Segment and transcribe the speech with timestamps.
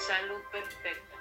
[0.08, 1.21] Salud perfecta.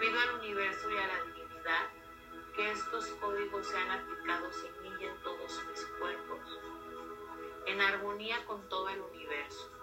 [0.00, 1.88] Pido al universo y a la divinidad
[2.56, 4.79] que estos códigos sean aplicados en
[7.70, 9.79] en armonía con todo el universo.